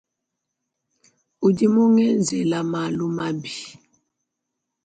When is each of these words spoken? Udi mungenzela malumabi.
Udi 1.47 1.65
mungenzela 1.73 2.59
malumabi. 2.71 3.55